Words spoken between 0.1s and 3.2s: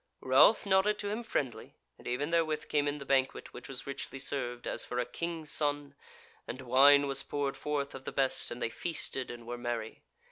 Ralph nodded to him friendly, and even therewith came in the